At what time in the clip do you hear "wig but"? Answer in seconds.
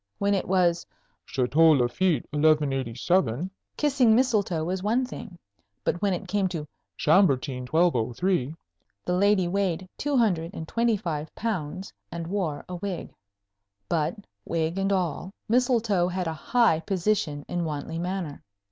12.77-14.15